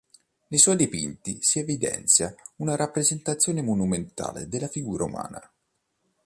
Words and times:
Nei 0.47 0.59
suoi 0.59 0.77
dipinti 0.77 1.43
si 1.43 1.59
evidenzia 1.59 2.33
una 2.55 2.75
rappresentazione 2.75 3.61
monumentale 3.61 4.47
della 4.47 4.67
figura 4.67 5.03
umana. 5.03 5.39